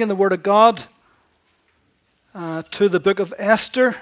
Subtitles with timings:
[0.00, 0.84] in the Word of God
[2.34, 3.94] uh, to the book of Esther.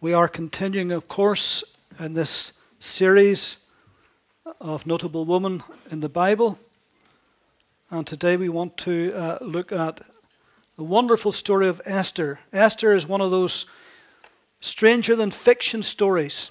[0.00, 1.62] We are continuing, of course,
[2.00, 3.56] in this series
[4.60, 5.62] of notable women
[5.92, 6.58] in the Bible.
[7.88, 10.00] And today we want to uh, look at
[10.76, 12.40] the wonderful story of Esther.
[12.52, 13.64] Esther is one of those
[14.60, 16.50] stranger than fiction stories.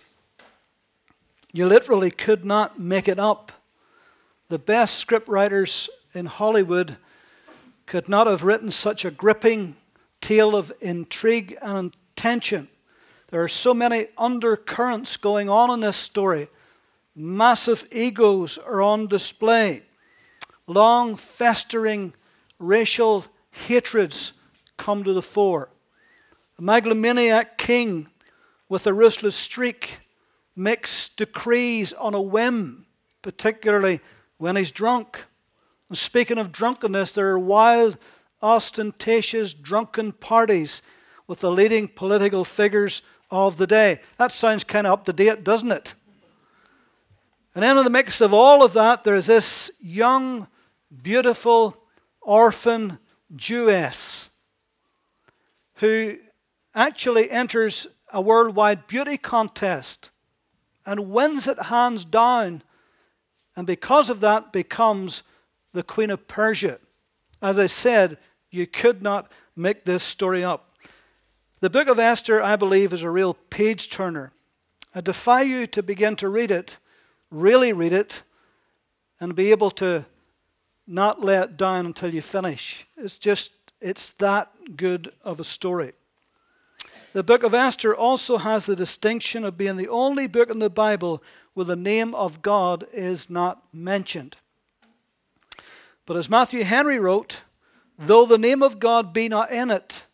[1.52, 3.52] You literally could not make it up.
[4.48, 6.96] The best scriptwriters in Hollywood
[7.86, 9.76] could not have written such a gripping
[10.22, 12.68] tale of intrigue and tension.
[13.30, 16.48] There are so many undercurrents going on in this story.
[17.16, 19.84] Massive egos are on display.
[20.68, 22.14] Long festering
[22.60, 24.34] racial hatreds
[24.78, 25.70] come to the fore.
[26.58, 28.08] A megalomaniac king
[28.70, 30.00] with a ruthless streak
[30.56, 32.86] makes decrees on a whim,
[33.22, 34.00] particularly
[34.38, 35.26] when he's drunk.
[35.96, 37.98] Speaking of drunkenness, there are wild,
[38.42, 40.82] ostentatious, drunken parties
[41.28, 44.00] with the leading political figures of the day.
[44.18, 45.94] That sounds kind of up to date, doesn't it?
[47.56, 50.48] And then in the mix of all of that, there is this young,
[51.02, 51.78] beautiful,
[52.22, 52.98] orphan
[53.36, 54.30] Jewess
[55.76, 56.18] who
[56.76, 60.12] actually enters a worldwide beauty contest
[60.86, 62.64] and wins it hands down.
[63.56, 65.24] And because of that, becomes
[65.74, 66.80] the Queen of Persia.
[67.42, 68.18] As I said,
[68.52, 70.76] you could not make this story up.
[71.60, 74.32] The book of Esther, I believe, is a real page turner.
[74.94, 76.78] I defy you to begin to read it,
[77.32, 78.22] really read it,
[79.20, 80.06] and be able to
[80.86, 82.86] not let it down until you finish.
[82.98, 83.52] It's just,
[83.82, 85.94] it's that good of a story.
[87.14, 90.70] The book of Esther also has the distinction of being the only book in the
[90.70, 91.24] Bible
[91.54, 94.38] where the name of God is not mentioned.
[96.06, 97.44] But as Matthew Henry wrote,
[97.98, 100.06] though the name of God be not in it,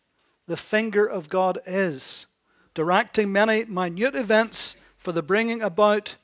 [0.46, 2.26] the finger of God is,
[2.74, 6.16] directing many minute events for the bringing about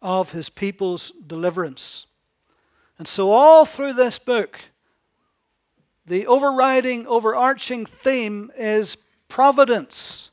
[0.00, 2.06] of his people's deliverance.
[2.98, 4.60] And so, all through this book,
[6.06, 8.96] the overriding, overarching theme is
[9.28, 10.30] providence,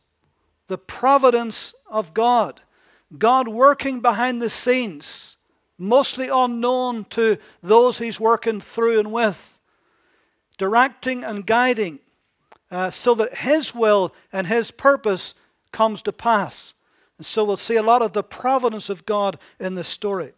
[0.67, 2.61] the providence of God.
[3.17, 5.37] God working behind the scenes
[5.79, 9.59] mostly unknown to those he's working through and with,
[10.57, 11.99] directing and guiding
[12.69, 15.33] uh, so that his will and his purpose
[15.71, 16.73] comes to pass.
[17.17, 20.33] And so we'll see a lot of the providence of God in this story.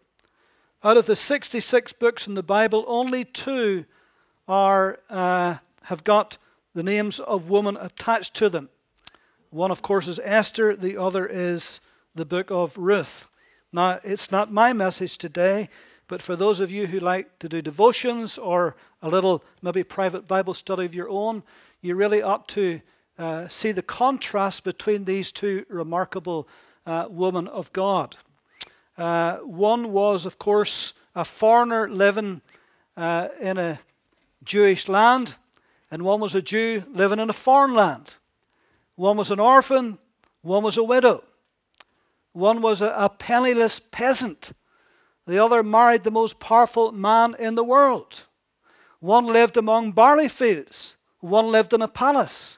[0.84, 3.86] Out of the 66 books in the Bible, only two
[4.48, 6.38] are, uh, have got
[6.74, 8.70] the names of women attached to them.
[9.50, 11.82] One, of course, is Esther, the other is
[12.16, 13.30] the book of Ruth.
[13.74, 15.70] Now, it's not my message today,
[16.10, 20.28] but for those of you who like to do devotions or a little maybe private
[20.28, 21.42] Bible study of your own,
[21.82, 22.82] you really ought to
[23.18, 26.50] uh, see the contrast between these two remarkable
[26.86, 28.18] uh, women of God.
[28.98, 32.42] Uh, one was, of course, a foreigner living
[32.98, 33.80] uh, in a
[34.44, 35.36] Jewish land,
[35.90, 38.16] and one was a Jew living in a foreign land.
[38.96, 39.98] One was an orphan,
[40.42, 41.24] one was a widow.
[42.34, 44.54] One was a, a penniless peasant.
[45.28, 48.26] The other married the most powerful man in the world.
[49.00, 50.98] One lived among barley fields.
[51.20, 52.58] One lived in a palace.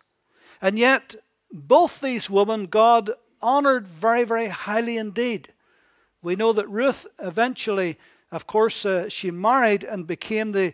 [0.61, 1.15] And yet,
[1.51, 5.53] both these women God honored very, very highly indeed.
[6.21, 7.97] We know that Ruth eventually,
[8.31, 10.73] of course, uh, she married and became the,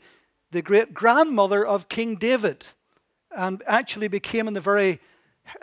[0.51, 2.67] the great grandmother of King David
[3.35, 4.99] and actually became in the very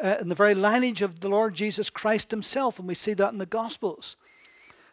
[0.02, 3.32] uh, in the very lineage of the Lord Jesus Christ himself, and we see that
[3.32, 4.16] in the Gospels.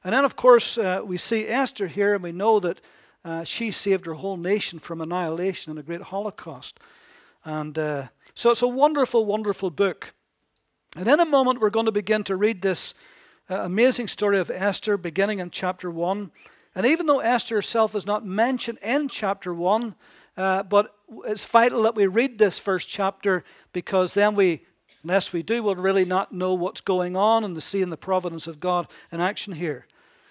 [0.04, 2.82] And then, of course, uh, we see Esther here, and we know that
[3.26, 6.80] uh, she saved her whole nation from annihilation in a great Holocaust.
[7.46, 10.14] And uh, so it's a wonderful, wonderful book.
[10.96, 12.94] And in a moment, we're going to begin to read this
[13.50, 16.32] uh, amazing story of Esther, beginning in chapter 1.
[16.76, 19.96] And even though Esther herself is not mentioned in chapter 1,
[20.36, 20.96] uh, but
[21.26, 24.66] it's vital that we read this first chapter because then we
[25.04, 28.48] Unless we do, we'll really not know what's going on and the see the providence
[28.48, 29.86] of God in action here.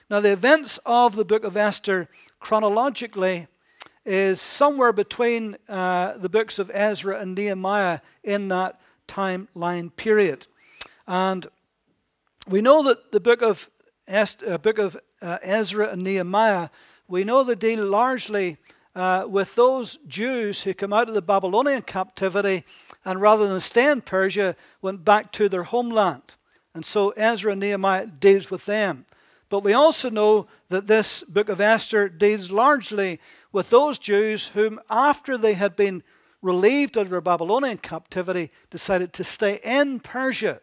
[0.09, 2.09] Now, the events of the book of Esther
[2.41, 3.49] chronologically
[4.07, 10.47] is somewhere between uh, the books of Ezra and Nehemiah in that timeline period.
[11.07, 11.47] And
[12.49, 13.69] we know that the book of,
[14.09, 16.71] Esther, uh, book of uh, Ezra and Nehemiah,
[17.09, 18.57] we know they deal largely
[18.95, 22.65] uh, with those Jews who come out of the Babylonian captivity
[23.05, 26.35] and rather than stay in Persia, went back to their homeland.
[26.75, 29.07] And so Ezra and Nehemiah deals with them.
[29.49, 33.21] But we also know that this book of Esther deals largely
[33.53, 36.03] with those Jews whom, after they had been
[36.41, 40.61] relieved of their Babylonian captivity, decided to stay in Persia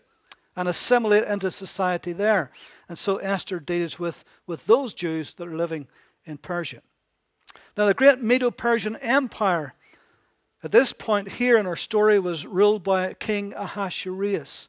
[0.56, 2.51] and assimilate into society there.
[2.88, 5.88] And so Esther deals with, with those Jews that are living
[6.25, 6.81] in Persia.
[7.77, 9.74] Now, the great Medo Persian Empire
[10.63, 14.67] at this point here in our story was ruled by King Ahasuerus.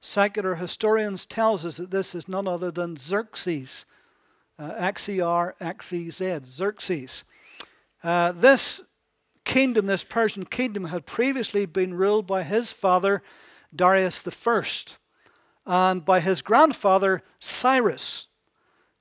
[0.00, 3.86] Secular historians tells us that this is none other than Xerxes,
[4.58, 7.24] uh, X-E-R, X-E-Z, Xerxes.
[8.02, 8.82] Uh, this
[9.44, 13.22] kingdom, this Persian kingdom, had previously been ruled by his father,
[13.74, 14.62] Darius I,
[15.66, 18.26] and by his grandfather, Cyrus.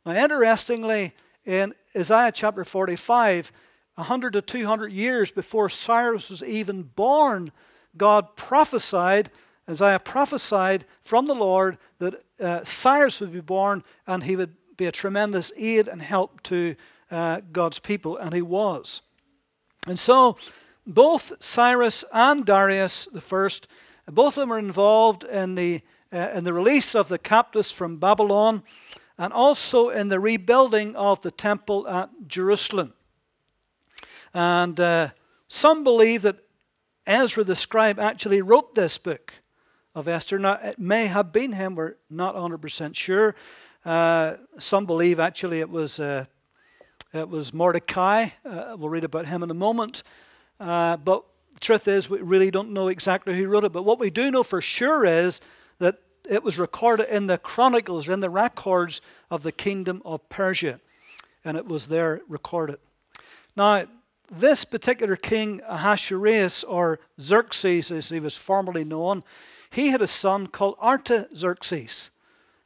[0.05, 1.13] Now, interestingly,
[1.45, 3.51] in Isaiah chapter 45,
[3.95, 7.51] 100 to 200 years before Cyrus was even born,
[7.95, 9.29] God prophesied,
[9.69, 14.85] Isaiah prophesied from the Lord that uh, Cyrus would be born and he would be
[14.85, 16.75] a tremendous aid and help to
[17.11, 19.03] uh, God's people, and he was.
[19.87, 20.37] And so,
[20.85, 23.67] both Cyrus and Darius the first,
[24.07, 25.81] both of them are involved in the,
[26.11, 28.63] uh, in the release of the captives from Babylon
[29.17, 32.93] and also in the rebuilding of the temple at Jerusalem.
[34.33, 35.09] And uh,
[35.47, 36.37] some believe that
[37.05, 39.33] Ezra the scribe actually wrote this book
[39.93, 40.39] of Esther.
[40.39, 43.35] Now, it may have been him, we're not 100% sure.
[43.85, 46.25] Uh, some believe actually it was, uh,
[47.13, 48.29] it was Mordecai.
[48.45, 50.03] Uh, we'll read about him in a moment.
[50.59, 53.73] Uh, but the truth is, we really don't know exactly who wrote it.
[53.73, 55.41] But what we do know for sure is
[55.79, 60.79] that it was recorded in the chronicles, in the records of the kingdom of Persia.
[61.43, 62.79] And it was there recorded.
[63.55, 63.85] Now,
[64.39, 69.23] this particular king, Ahasuerus, or Xerxes as he was formerly known,
[69.69, 72.09] he had a son called Artaxerxes.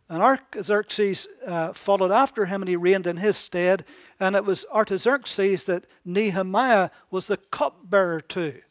[0.10, 3.84] And Artaxerxes uh, followed after him and he reigned in his stead.
[4.20, 8.62] And it was Artaxerxes that Nehemiah was the cupbearer to.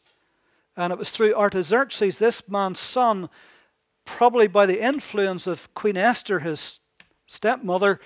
[0.75, 3.29] And it was through Artaxerxes, this man's son,
[4.05, 6.79] probably by the influence of Queen Esther, his
[7.25, 7.99] stepmother,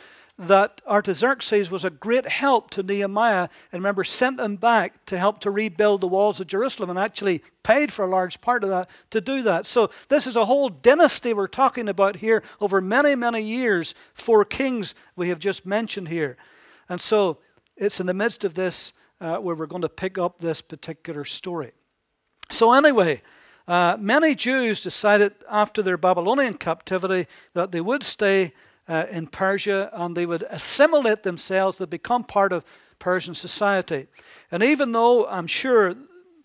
[0.48, 5.40] that Artaxerxes was a great help to Nehemiah and remember sent him back to help
[5.42, 8.90] to rebuild the walls of Jerusalem and actually paid for a large part of that
[9.12, 9.68] to do that.
[9.68, 13.94] So this is a whole dynasty we're talking about here over many, many years.
[14.14, 16.38] Four kings we have just mentioned here.
[16.90, 17.38] And so
[17.78, 21.24] it's in the midst of this uh, where we're going to pick up this particular
[21.24, 21.72] story.
[22.50, 23.22] So anyway,
[23.68, 28.54] uh, many Jews decided after their Babylonian captivity that they would stay
[28.88, 32.66] uh, in Persia and they would assimilate themselves, to become part of
[33.00, 34.08] Persian society.
[34.52, 35.96] And even though I'm sure,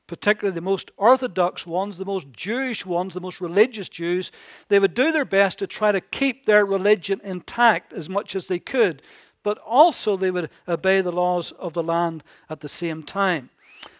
[0.06, 4.32] particularly the most orthodox ones, the most Jewish ones, the most religious Jews,
[4.68, 8.46] they would do their best to try to keep their religion intact as much as
[8.46, 9.02] they could,
[9.42, 13.50] but also they would obey the laws of the land at the same time.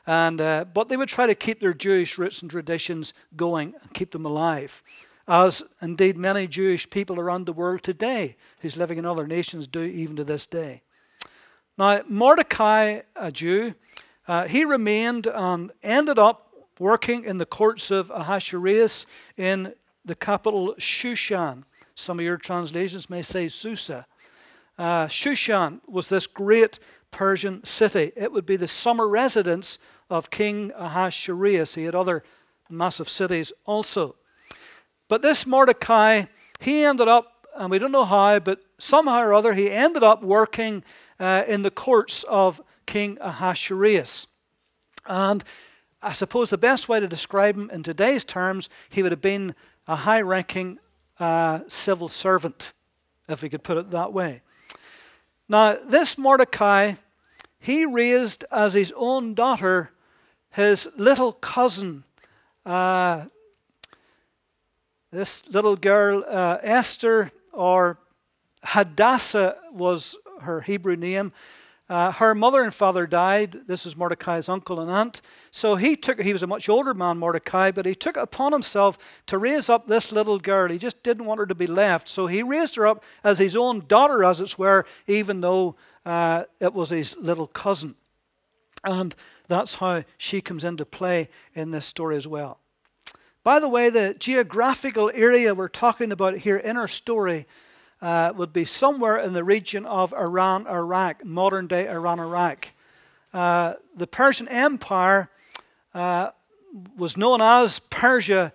[0.07, 3.93] And, uh, but they would try to keep their Jewish roots and traditions going and
[3.93, 4.83] keep them alive
[5.29, 9.83] as indeed many Jewish people around the world today who's living in other nations do
[9.83, 10.83] even to this day.
[11.79, 13.75] Now, Mordecai, a Jew,
[14.29, 19.07] uh, he remained and ended up working in the courts of Ahasuerus
[19.37, 19.75] in
[20.05, 21.65] the capital Shushan.
[21.95, 24.07] Some of your translations may say Susa.
[24.79, 26.79] Uh, Shushan was this great
[27.11, 28.13] Persian city.
[28.15, 29.79] It would be the summer residence
[30.11, 31.75] of King Ahasuerus.
[31.75, 32.23] He had other
[32.69, 34.17] massive cities also.
[35.09, 36.25] But this Mordecai,
[36.61, 40.23] he ended up, and we don't know how, but somehow or other, he ended up
[40.23, 40.85] working
[41.19, 44.27] uh, in the courts of King Ahasuerus.
[45.07, 45.45] And
[46.03, 49.55] I suppose the best way to describe him in today's terms, he would have been
[49.87, 50.79] a high ranking
[51.19, 52.73] uh, civil servant,
[53.29, 54.43] if we could put it that way.
[55.49, 56.95] Now, this Mordecai,
[57.59, 59.91] he raised as his own daughter
[60.57, 62.05] his little cousin,
[62.65, 63.27] uh,
[65.17, 67.99] this little girl, uh, Esther, or
[68.63, 71.33] Hadassah was her Hebrew name.
[71.89, 73.67] Uh, her mother and father died.
[73.67, 75.23] This is Mordecai's uncle and aunt.
[75.51, 78.99] So he took, he was a much older man, Mordecai, but he took upon himself
[79.29, 80.69] to raise up this little girl.
[80.69, 82.11] He just didn't want her to be left.
[82.11, 86.45] So he raised her up as his own daughter, as it were, even though uh,
[86.61, 87.95] it was his little cousin.
[88.85, 89.15] And
[89.49, 92.61] that's how she comes into play in this story as well.
[93.47, 97.47] By the way, the geographical area we're talking about here in our story
[98.03, 102.73] uh, would be somewhere in the region of Iran, Iraq, modern day Iran, Iraq.
[103.33, 105.31] Uh, the Persian Empire
[105.95, 106.31] uh,
[106.97, 108.53] was known as Persia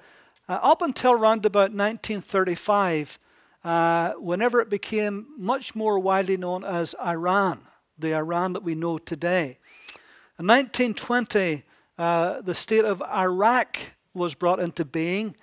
[0.49, 3.17] uh, up until around about 1935.
[3.63, 7.61] uh, whenever it became much more widely known as Iran,
[7.97, 9.57] the Iran that we know today.
[10.37, 11.63] In 1920,
[11.97, 13.77] uh, the state of Iraq
[14.13, 15.35] was brought into being,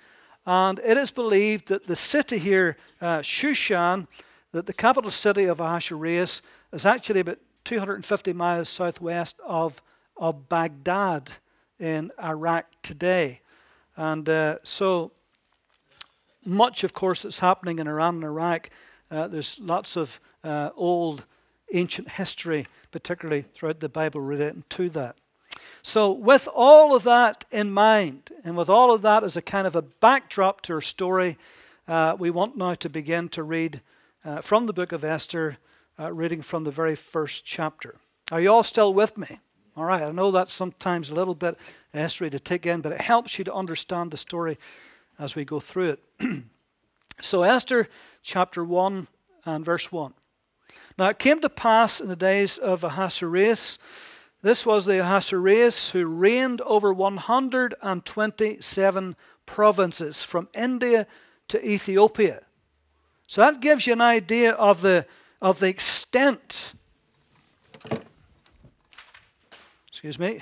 [0.45, 4.07] and it is believed that the city here, uh, Shushan,
[4.51, 9.81] that the capital city of Ahasuerus, is actually about 250 miles southwest of,
[10.17, 11.31] of Baghdad
[11.79, 13.41] in Iraq today.
[13.95, 15.11] And uh, so
[16.45, 18.69] much, of course, that's happening in Iran and Iraq.
[19.11, 21.25] Uh, there's lots of uh, old,
[21.73, 25.15] ancient history, particularly throughout the Bible, relating to that.
[25.81, 29.65] So, with all of that in mind, and with all of that as a kind
[29.65, 31.37] of a backdrop to our story,
[31.87, 33.81] uh, we want now to begin to read
[34.23, 35.57] uh, from the book of Esther,
[35.99, 37.95] uh, reading from the very first chapter.
[38.31, 39.39] Are you all still with me?
[39.75, 41.57] All right, I know that's sometimes a little bit
[41.93, 44.57] Esther to take in, but it helps you to understand the story
[45.17, 46.03] as we go through it.
[47.21, 47.87] so, Esther
[48.21, 49.07] chapter 1
[49.45, 50.13] and verse 1.
[50.97, 53.79] Now it came to pass in the days of Ahasuerus,
[54.41, 59.15] this was the Ahasuerus who reigned over 127
[59.45, 61.05] provinces from India
[61.49, 62.45] to Ethiopia.
[63.27, 65.05] So that gives you an idea of the,
[65.41, 66.73] of the extent.
[69.87, 70.39] Excuse me.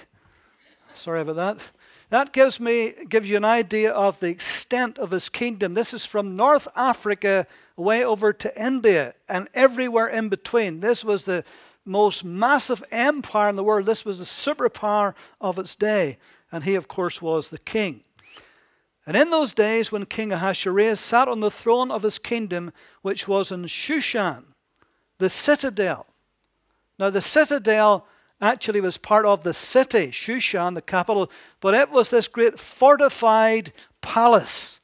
[0.93, 1.71] Sorry about that.
[2.09, 5.73] That gives me gives you an idea of the extent of his kingdom.
[5.73, 10.79] This is from North Africa way over to India and everywhere in between.
[10.79, 11.43] This was the
[11.87, 13.85] most massive empire in the world.
[13.85, 16.17] This was the superpower of its day.
[16.51, 18.03] And he, of course, was the king.
[19.05, 23.27] And in those days, when King Ahasuerus sat on the throne of his kingdom, which
[23.27, 24.43] was in Shushan,
[25.17, 26.07] the citadel.
[26.99, 28.05] Now, the citadel
[28.41, 33.71] actually was part of the city, Shushan, the capital, but it was this great fortified
[34.01, 34.79] palace.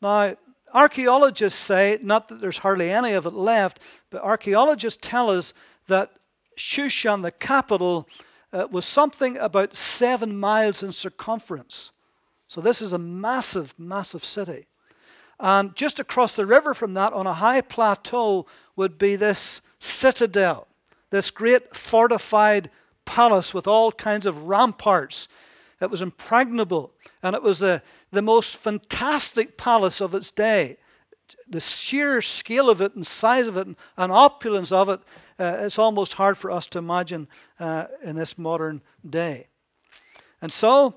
[0.00, 0.36] Now,
[0.72, 3.80] archaeologists say, not that there's hardly any of it left,
[4.10, 5.54] but archaeologists tell us
[5.86, 6.12] that
[6.56, 8.08] Shushan, the capital,
[8.52, 11.90] uh, was something about seven miles in circumference.
[12.48, 14.66] So this is a massive, massive city.
[15.40, 20.68] And just across the river from that, on a high plateau, would be this citadel
[21.14, 22.68] this great fortified
[23.04, 25.28] palace with all kinds of ramparts.
[25.80, 30.76] It was impregnable, and it was the, the most fantastic palace of its day.
[31.48, 35.00] The sheer scale of it and size of it and, and opulence of it,
[35.38, 37.28] uh, it's almost hard for us to imagine
[37.58, 39.48] uh, in this modern day.
[40.40, 40.96] And so,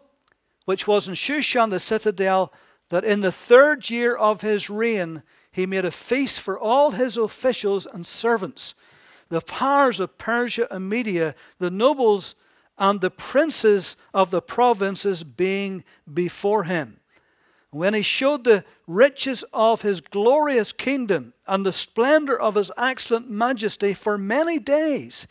[0.65, 2.51] which was in Shushan the citadel,
[2.89, 7.17] that in the third year of his reign he made a feast for all his
[7.17, 8.75] officials and servants
[9.29, 12.35] the powers of Persia and Media, the nobles
[12.77, 16.99] and the princes of the provinces being before him.
[17.71, 23.29] When he showed the riches of his glorious kingdom and the splendor of his excellent
[23.29, 25.27] majesty for many days,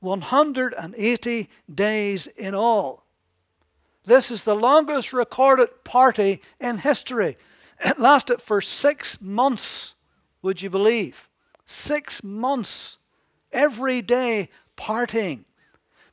[0.00, 3.04] 180 days in all.
[4.04, 7.36] This is the longest recorded party in history.
[7.84, 9.94] It lasted for six months,
[10.42, 11.28] would you believe?
[11.66, 12.98] Six months
[13.52, 15.44] every day partying.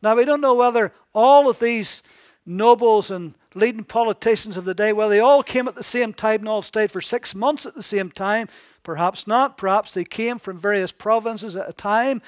[0.01, 2.03] Now, we don't know whether all of these
[2.45, 6.41] nobles and leading politicians of the day, well, they all came at the same time
[6.41, 8.47] and all stayed for six months at the same time.
[8.83, 9.57] Perhaps not.
[9.57, 12.21] Perhaps they came from various provinces at a time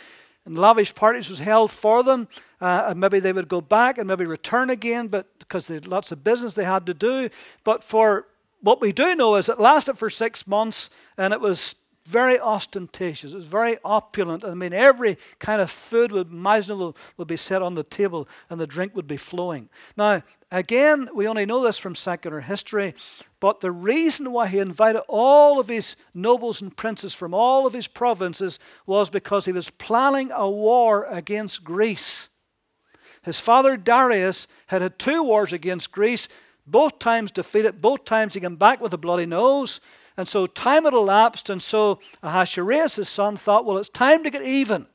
[0.45, 2.27] and lavish parties was held for them.
[2.59, 5.87] Uh, and maybe they would go back and maybe return again, but because they had
[5.87, 7.29] lots of business they had to do.
[7.63, 8.25] But for
[8.61, 11.75] what we do know is it lasted for six months and it was
[12.07, 13.33] very ostentatious.
[13.33, 14.45] It was very opulent.
[14.45, 18.59] I mean, every kind of food would, imaginable would be set on the table and
[18.59, 19.69] the drink would be flowing.
[19.97, 22.95] Now, again, we only know this from secular history,
[23.41, 27.73] but the reason why he invited all of his nobles and princes from all of
[27.73, 32.29] his provinces was because he was planning a war against Greece.
[33.21, 36.29] His father Darius had had two wars against Greece,
[36.65, 39.81] both times defeated, both times he came back with a bloody nose.
[40.17, 44.41] And so time had elapsed, and so Ahasuerus' son thought, well, it's time to get
[44.41, 44.87] even.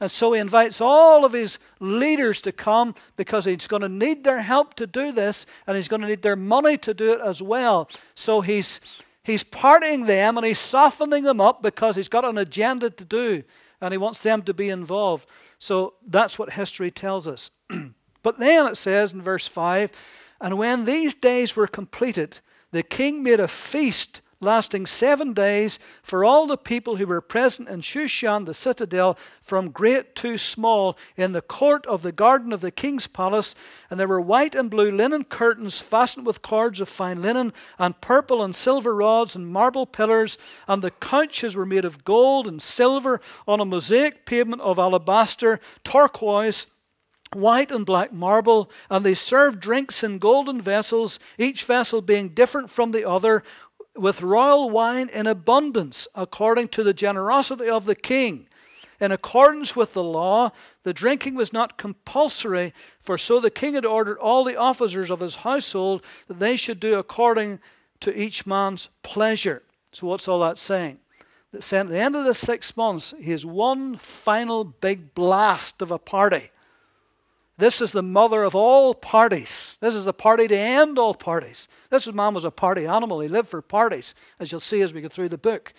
[0.00, 4.24] And so he invites all of his leaders to come because he's going to need
[4.24, 7.20] their help to do this, and he's going to need their money to do it
[7.20, 7.88] as well.
[8.14, 8.80] So he's,
[9.22, 13.42] he's parting them and he's softening them up because he's got an agenda to do,
[13.80, 15.28] and he wants them to be involved.
[15.58, 17.50] So that's what history tells us.
[18.22, 19.90] but then it says in verse 5
[20.40, 26.24] And when these days were completed, the king made a feast lasting seven days for
[26.24, 31.32] all the people who were present in Shushan, the citadel, from great to small, in
[31.32, 33.54] the court of the garden of the king's palace.
[33.90, 38.00] And there were white and blue linen curtains fastened with cords of fine linen, and
[38.00, 40.38] purple and silver rods, and marble pillars.
[40.68, 45.60] And the couches were made of gold and silver on a mosaic pavement of alabaster,
[45.84, 46.66] turquoise
[47.32, 52.70] white and black marble, and they served drinks in golden vessels, each vessel being different
[52.70, 53.42] from the other,
[53.96, 58.48] with royal wine in abundance, according to the generosity of the king.
[58.98, 63.84] In accordance with the law, the drinking was not compulsory, for so the king had
[63.84, 67.60] ordered all the officers of his household that they should do according
[68.00, 69.62] to each man's pleasure.
[69.92, 70.98] So, what's all that saying?
[71.52, 75.90] That at the end of the six months, he has one final big blast of
[75.90, 76.50] a party
[77.58, 79.78] this is the mother of all parties.
[79.80, 81.68] This is the party to end all parties.
[81.90, 83.20] This man was a party animal.
[83.20, 85.72] He lived for parties, as you'll see as we go through the book.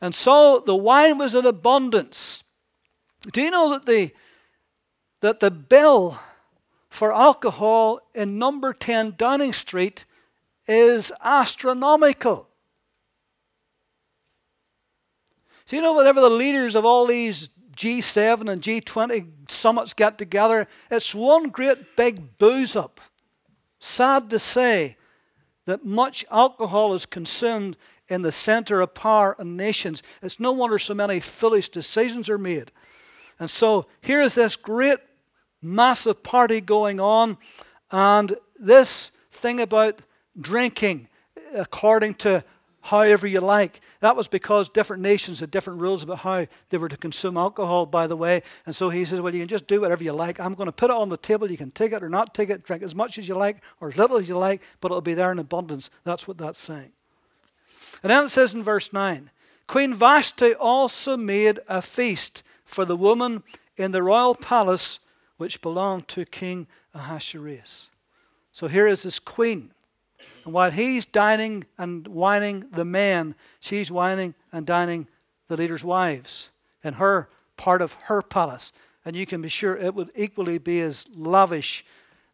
[0.00, 2.44] And so the wine was in abundance.
[3.32, 4.12] Do you know that the,
[5.20, 6.18] that the bill
[6.90, 10.04] for alcohol in number 10 Downing Street
[10.66, 12.48] is astronomical?
[15.68, 20.66] Do you know whatever the leaders of all these G7 and G20 summits get together,
[20.90, 23.00] it's one great big booze up.
[23.78, 24.96] Sad to say
[25.66, 27.76] that much alcohol is consumed
[28.08, 30.02] in the center of power and nations.
[30.22, 32.72] It's no wonder so many foolish decisions are made.
[33.38, 34.98] And so here is this great
[35.62, 37.38] massive party going on,
[37.90, 40.02] and this thing about
[40.40, 41.08] drinking,
[41.54, 42.42] according to
[42.88, 43.80] however you like.
[44.00, 47.86] That was because different nations had different rules about how they were to consume alcohol,
[47.86, 48.42] by the way.
[48.66, 50.40] And so he says, Well, you can just do whatever you like.
[50.40, 51.50] I'm going to put it on the table.
[51.50, 53.88] You can take it or not take it, drink as much as you like or
[53.88, 55.90] as little as you like, but it'll be there in abundance.
[56.04, 56.92] That's what that's saying.
[58.02, 59.30] And then it says in verse 9
[59.66, 63.42] Queen Vashti also made a feast for the woman
[63.76, 64.98] in the royal palace
[65.36, 67.90] which belonged to King Ahasuerus.
[68.50, 69.72] So here is this queen
[70.48, 75.06] and while he's dining and wining the men, she's wining and dining
[75.48, 76.48] the leaders' wives
[76.82, 77.28] in her
[77.58, 78.72] part of her palace.
[79.04, 81.84] And you can be sure it would equally be as lavish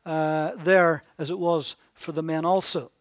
[0.06, 2.92] uh, there as it was for the men also.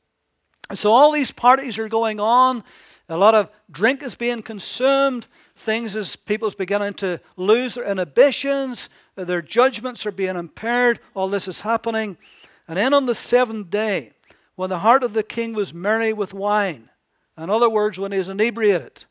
[0.74, 2.63] So all these parties are going on.
[3.08, 5.28] A lot of drink is being consumed.
[5.56, 8.89] Things as people's beginning to lose their inhibitions.
[9.15, 10.99] Their judgments are being impaired.
[11.13, 12.17] All this is happening.
[12.67, 14.13] And then on the seventh day,
[14.56, 16.89] when the heart of the king was merry with wine.
[17.38, 19.06] In other words, when he was inebriated,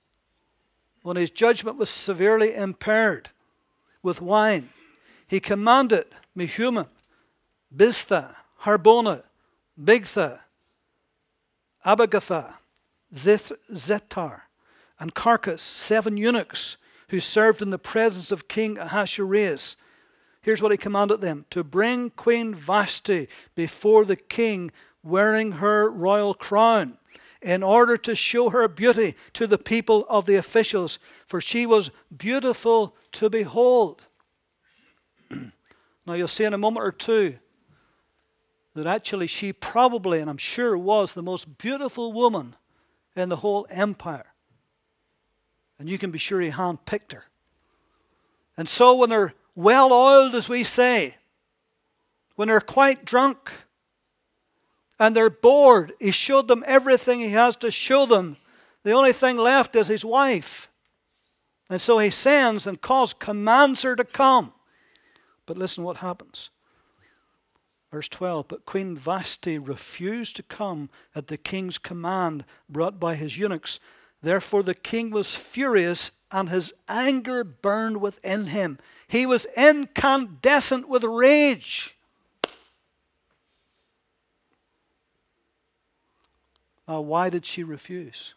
[1.03, 3.31] when his judgment was severely impaired
[4.03, 4.71] with wine,
[5.27, 6.89] he commanded Mehuman,
[7.75, 9.25] Biztha, Harbona,
[9.83, 10.41] Bigtha,
[11.85, 12.55] Abagatha,
[13.13, 14.43] Zethar,
[15.01, 16.77] and Carcas, seven eunuchs
[17.09, 19.77] who served in the presence of King Ahasuerus.
[20.41, 24.71] Here's what he commanded them to bring Queen Vashti before the king
[25.03, 26.99] wearing her royal crown
[27.41, 31.91] in order to show her beauty to the people of the officials, for she was
[32.17, 34.07] beautiful to behold.
[36.07, 37.39] now, you'll see in a moment or two
[38.75, 42.55] that actually she probably, and I'm sure was, the most beautiful woman
[43.17, 44.27] in the whole empire.
[45.79, 47.25] And you can be sure he handpicked her.
[48.57, 51.17] And so, when they're well oiled, as we say,
[52.37, 53.51] when they're quite drunk,
[55.03, 55.95] and they're bored.
[55.99, 58.37] He showed them everything he has to show them.
[58.85, 60.71] The only thing left is his wife.
[61.69, 64.53] And so he sends and calls, commands her to come.
[65.45, 66.51] But listen what happens.
[67.91, 73.37] Verse 12 But Queen Vashti refused to come at the king's command brought by his
[73.37, 73.81] eunuchs.
[74.23, 78.79] Therefore the king was furious, and his anger burned within him.
[79.09, 81.97] He was incandescent with rage.
[86.89, 88.35] Uh, why did she refuse?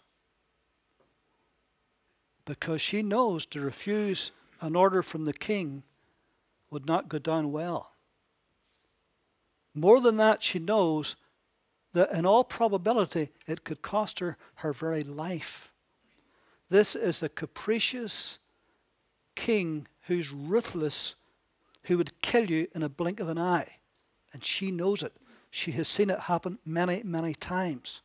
[2.45, 4.31] Because she knows to refuse
[4.61, 5.83] an order from the king
[6.69, 7.91] would not go down well.
[9.73, 11.15] More than that, she knows
[11.93, 15.71] that in all probability it could cost her her very life.
[16.69, 18.39] This is a capricious
[19.35, 21.15] king who's ruthless,
[21.83, 23.77] who would kill you in a blink of an eye.
[24.33, 25.13] And she knows it.
[25.51, 28.01] She has seen it happen many, many times.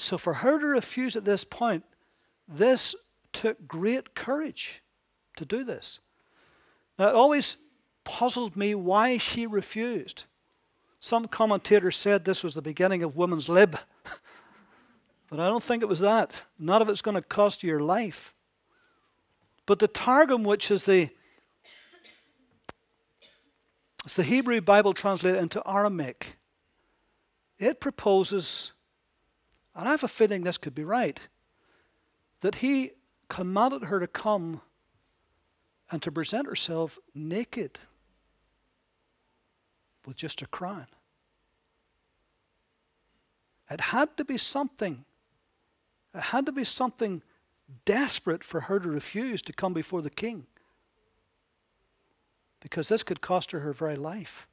[0.00, 1.84] So for her to refuse at this point,
[2.48, 2.94] this
[3.32, 4.82] took great courage
[5.36, 6.00] to do this.
[6.98, 7.58] Now, it always
[8.02, 10.24] puzzled me why she refused.
[11.00, 13.78] Some commentators said this was the beginning of women's lib.
[15.28, 16.42] But I don't think it was that.
[16.58, 18.34] Not if it's going to cost you your life.
[19.64, 21.08] But the Targum, which is the
[24.04, 26.34] it's the Hebrew Bible translated into Aramaic,
[27.60, 28.72] it proposes,
[29.74, 31.20] and I have a feeling this could be right,
[32.40, 32.92] that he
[33.28, 34.60] commanded her to come
[35.90, 37.78] and to present herself naked
[40.06, 40.86] with just a crown.
[43.70, 45.04] It had to be something.
[46.14, 47.22] It had to be something
[47.84, 50.46] desperate for her to refuse to come before the king.
[52.60, 54.48] Because this could cost her her very life.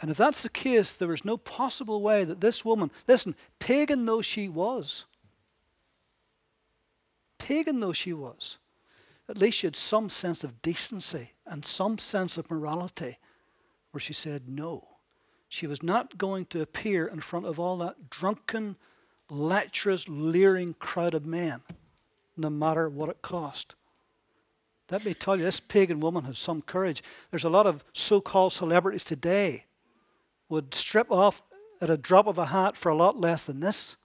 [0.00, 4.06] And if that's the case, there is no possible way that this woman, listen, pagan
[4.06, 5.06] though she was,
[7.38, 8.58] pagan though she was,
[9.28, 13.18] at least she had some sense of decency and some sense of morality
[13.90, 14.86] where she said no.
[15.48, 18.76] She was not going to appear in front of all that drunken,
[19.28, 21.62] lecherous, leering crowd of men,
[22.36, 23.74] no matter what it cost.
[24.90, 27.02] Let me tell you, this pagan woman has some courage.
[27.30, 29.64] There's a lot of so called celebrities today
[30.48, 31.42] would strip off
[31.80, 33.96] at a drop of a hat for a lot less than this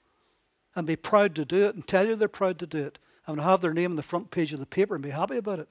[0.76, 3.40] and be proud to do it and tell you they're proud to do it and
[3.40, 5.70] have their name on the front page of the paper and be happy about it.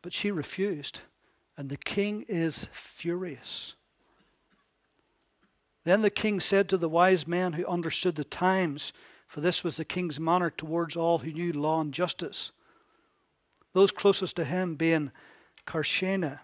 [0.00, 1.00] But she refused,
[1.56, 3.74] and the king is furious.
[5.84, 8.92] Then the king said to the wise men who understood the times,
[9.26, 12.52] for this was the king's manner towards all who knew law and justice,
[13.72, 15.10] those closest to him being
[15.66, 16.40] Carshena,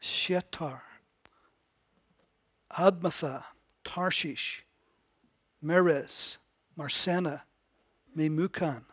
[0.00, 0.80] Shethar,
[2.76, 3.44] Admatha,
[3.84, 4.64] Tarshish,
[5.62, 6.38] Meres,
[6.76, 7.44] Marsena,
[8.16, 8.84] Memucan,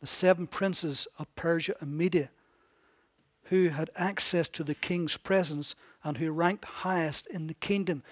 [0.00, 2.30] the seven princes of Persia and Media,
[3.44, 8.02] who had access to the king's presence and who ranked highest in the kingdom.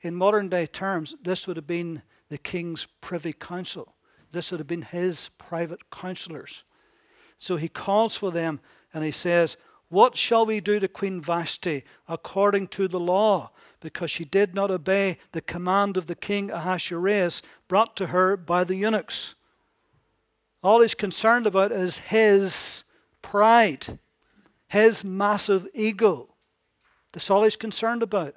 [0.00, 3.94] In modern day terms, this would have been the king's privy council.
[4.32, 6.64] This would have been his private counselors.
[7.38, 8.60] So he calls for them
[8.94, 9.56] and he says,
[9.92, 13.50] What shall we do to Queen Vashti according to the law?
[13.80, 18.64] Because she did not obey the command of the king Ahasuerus brought to her by
[18.64, 19.34] the eunuchs.
[20.62, 22.84] All he's concerned about is his
[23.20, 23.98] pride,
[24.66, 26.36] his massive ego.
[27.12, 28.36] That's all he's concerned about.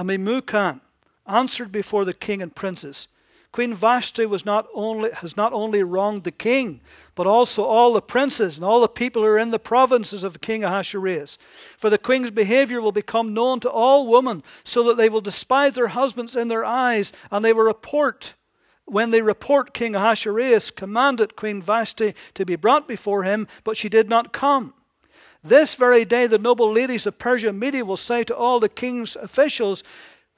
[0.00, 0.80] Memucan
[1.24, 3.06] answered before the king and princes.
[3.50, 6.80] Queen Vashti was not only, has not only wronged the king,
[7.14, 10.40] but also all the princes and all the people who are in the provinces of
[10.40, 11.38] King Ahasuerus.
[11.78, 15.74] For the queen's behavior will become known to all women, so that they will despise
[15.74, 18.34] their husbands in their eyes, and they will report
[18.84, 23.88] when they report King Ahasuerus commanded Queen Vashti to be brought before him, but she
[23.88, 24.72] did not come.
[25.44, 28.68] This very day, the noble ladies of Persia and Media will say to all the
[28.68, 29.84] king's officials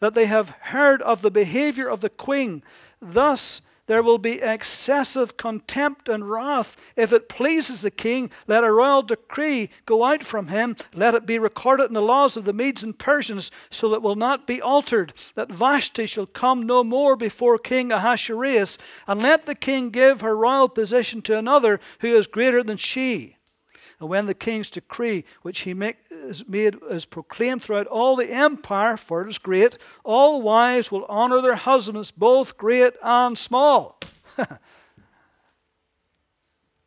[0.00, 2.62] that they have heard of the behavior of the queen.
[3.00, 6.76] Thus, there will be excessive contempt and wrath.
[6.94, 10.76] If it pleases the king, let a royal decree go out from him.
[10.94, 14.02] Let it be recorded in the laws of the Medes and Persians, so that it
[14.02, 19.44] will not be altered, that Vashti shall come no more before King Ahasuerus, and let
[19.44, 23.38] the king give her royal position to another who is greater than she.
[24.00, 28.32] And when the king's decree, which he make, is made, is proclaimed throughout all the
[28.32, 34.00] empire, for it is great, all wives will honor their husbands, both great and small.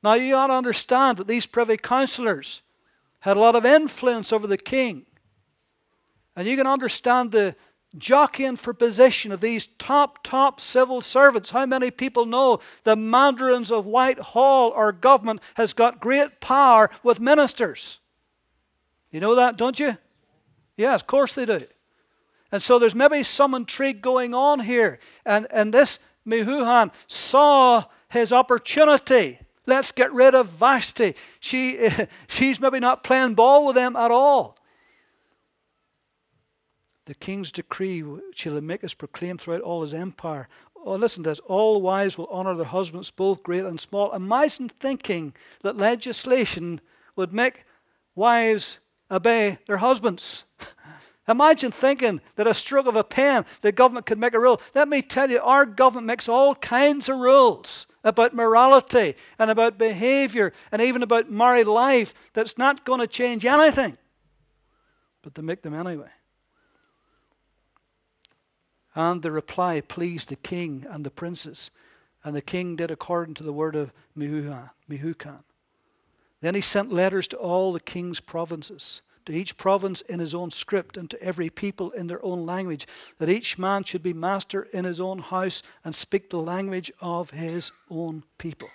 [0.04, 2.64] now you ought to understand that these privy councillors
[3.20, 5.06] had a lot of influence over the king.
[6.36, 7.56] And you can understand the,
[7.98, 11.52] jockeying for position of these top, top civil servants.
[11.52, 17.20] How many people know the mandarins of Whitehall, our government, has got great power with
[17.20, 18.00] ministers?
[19.12, 19.98] You know that, don't you?
[20.76, 21.62] Yes, of course they do.
[22.52, 25.00] And so there's maybe some intrigue going on here.
[25.26, 29.40] And, and this Mehuhan saw his opportunity.
[29.66, 31.16] Let's get rid of Vashti.
[31.40, 31.90] She,
[32.28, 34.58] she's maybe not playing ball with them at all.
[37.06, 40.48] The king's decree shall make us proclaim throughout all his empire.
[40.86, 41.40] Oh, listen to this.
[41.40, 44.14] All wives will honor their husbands, both great and small.
[44.14, 46.82] Imagine thinking that legislation
[47.16, 47.66] would make
[48.16, 50.46] wives obey their husbands.
[51.28, 54.62] Imagine thinking that a stroke of a pen, the government could make a rule.
[54.76, 59.78] Let me tell you, our government makes all kinds of rules about morality and about
[59.78, 63.98] behavior and even about married life that's not going to change anything.
[65.22, 66.10] But they make them anyway.
[68.96, 71.72] And the reply pleased the king and the princes.
[72.24, 75.44] And the king did according to the word of Memucan.
[76.42, 80.52] Then he sent letters to all the king's provinces, to each province in his own
[80.52, 82.86] script, and to every people in their own language,
[83.18, 87.32] that each man should be master in his own house and speak the language of
[87.32, 88.70] his own people.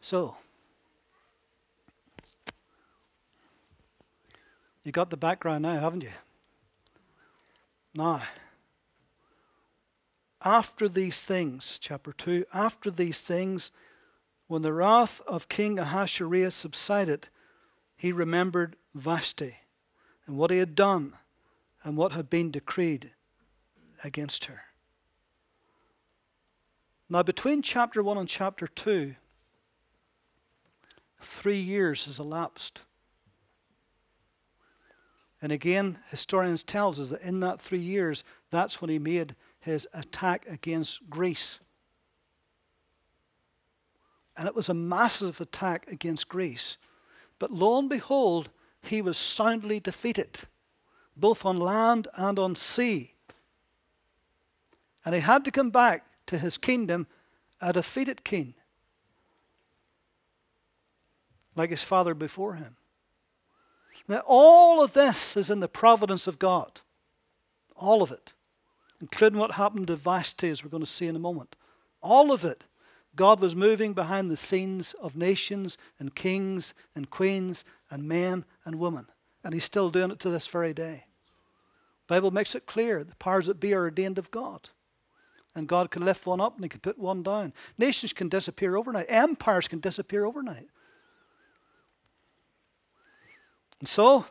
[0.00, 0.36] So,
[4.84, 6.10] you got the background now, haven't you?
[7.94, 8.22] Now,
[10.44, 13.70] after these things, chapter 2, after these things,
[14.46, 17.28] when the wrath of King Ahasuerus subsided,
[17.96, 19.56] he remembered Vashti
[20.26, 21.14] and what he had done
[21.82, 23.12] and what had been decreed
[24.04, 24.62] against her.
[27.08, 29.14] Now, between chapter 1 and chapter 2,
[31.20, 32.82] three years has elapsed.
[35.40, 39.86] And again, historians tell us that in that three years, that's when he made his
[39.94, 41.60] attack against Greece.
[44.36, 46.76] And it was a massive attack against Greece.
[47.38, 48.50] But lo and behold,
[48.82, 50.40] he was soundly defeated,
[51.16, 53.14] both on land and on sea.
[55.04, 57.06] And he had to come back to his kingdom
[57.60, 58.54] a defeated king,
[61.56, 62.76] like his father before him.
[64.08, 66.80] Now, all of this is in the providence of God.
[67.76, 68.32] All of it.
[69.00, 71.54] Including what happened to Vashti, as we're going to see in a moment.
[72.00, 72.64] All of it.
[73.14, 78.76] God was moving behind the scenes of nations and kings and queens and men and
[78.76, 79.06] women.
[79.44, 81.04] And He's still doing it to this very day.
[82.06, 84.70] The Bible makes it clear the powers that be are ordained of God.
[85.54, 87.52] And God can lift one up and He can put one down.
[87.76, 90.68] Nations can disappear overnight, empires can disappear overnight.
[93.80, 94.26] And so,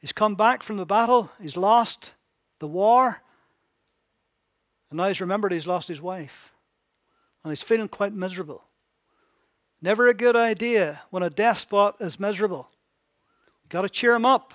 [0.00, 2.12] he's come back from the battle, he's lost
[2.58, 3.22] the war,
[4.90, 6.52] and now he's remembered he's lost his wife.
[7.42, 8.64] And he's feeling quite miserable.
[9.80, 12.68] Never a good idea when a despot is miserable.
[13.62, 14.52] You've got to cheer him up.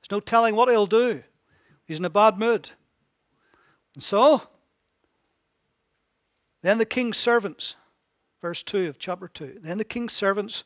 [0.00, 1.22] There's no telling what he'll do.
[1.84, 2.70] He's in a bad mood.
[3.94, 4.42] And so,
[6.62, 7.74] then the king's servants,
[8.40, 10.64] verse 2 of chapter 2, then the king's servants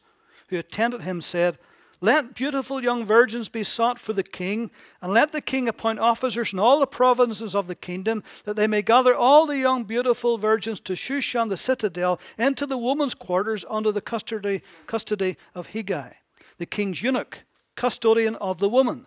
[0.48, 1.58] who attended him said,
[2.00, 6.52] let beautiful young virgins be sought for the king, and let the king appoint officers
[6.52, 10.36] in all the provinces of the kingdom, that they may gather all the young beautiful
[10.36, 16.14] virgins to Shushan the citadel, into the women's quarters under the custody, custody of Hegai,
[16.58, 17.44] the king's eunuch,
[17.76, 19.06] custodian of the woman.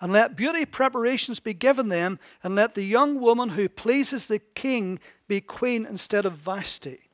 [0.00, 4.40] And let beauty preparations be given them, and let the young woman who pleases the
[4.40, 7.10] king be queen instead of Vashti.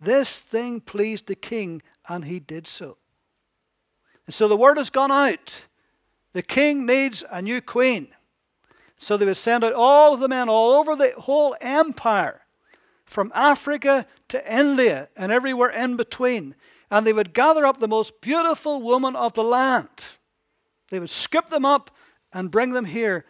[0.00, 2.98] This thing pleased the king, and he did so.
[4.26, 5.66] And so the word has gone out.
[6.32, 8.08] The king needs a new queen.
[8.96, 12.42] So they would send out all of the men all over the whole empire,
[13.04, 16.54] from Africa to India and everywhere in between.
[16.90, 20.06] And they would gather up the most beautiful women of the land.
[20.90, 21.90] They would scoop them up
[22.32, 23.24] and bring them here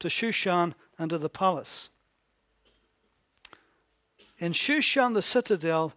[0.00, 1.88] to Shushan and to the palace.
[4.38, 5.92] In Shushan, the citadel,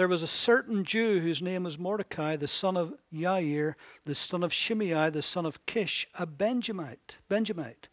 [0.00, 3.74] there was a certain Jew whose name was Mordecai, the son of Yair,
[4.06, 7.18] the son of Shimei, the son of Kish, a Benjamite.
[7.28, 7.90] Benjamite.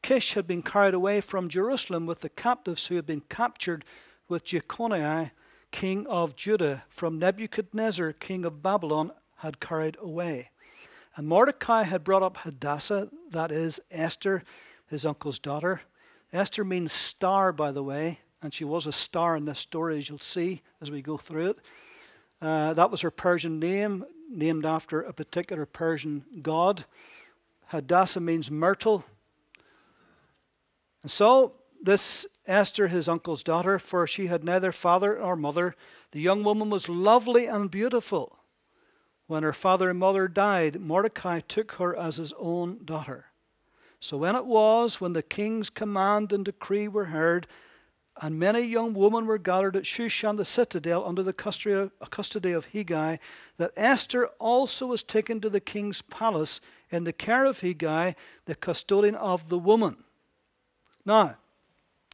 [0.00, 3.84] Kish had been carried away from Jerusalem with the captives who had been captured
[4.28, 5.32] with Jeconiah,
[5.72, 10.50] king of Judah, from Nebuchadnezzar, king of Babylon, had carried away.
[11.16, 14.44] And Mordecai had brought up Hadassah, that is, Esther,
[14.86, 15.80] his uncle's daughter.
[16.32, 20.08] Esther means star, by the way and she was a star in this story, as
[20.08, 21.58] you'll see as we go through it.
[22.40, 26.84] Uh, that was her Persian name, named after a particular Persian god.
[27.66, 29.04] Hadassah means myrtle.
[31.02, 35.74] And so, this Esther, his uncle's daughter, for she had neither father nor mother,
[36.12, 38.38] the young woman was lovely and beautiful.
[39.26, 43.26] When her father and mother died, Mordecai took her as his own daughter.
[44.00, 47.46] So when it was, when the king's command and decree were heard,
[48.20, 53.18] and many young women were gathered at Shushan the citadel under the custody of, Hegai,
[53.56, 58.14] that Esther also was taken to the king's palace in the care of Hegai,
[58.46, 60.04] the custodian of the woman.
[61.04, 61.36] Now,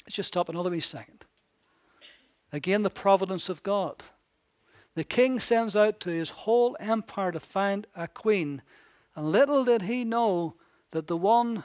[0.04, 1.24] let's just stop another wee second.
[2.52, 4.02] Again, the providence of God.
[4.94, 8.62] The king sends out to his whole empire to find a queen,
[9.16, 10.54] and little did he know
[10.92, 11.64] that the one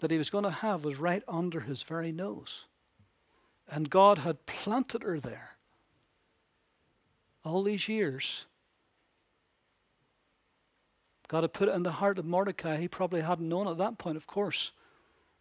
[0.00, 2.66] that he was going to have was right under his very nose.
[3.70, 5.56] And God had planted her there
[7.44, 8.46] all these years.
[11.28, 12.76] God had put it in the heart of Mordecai.
[12.76, 14.72] He probably hadn't known at that point, of course.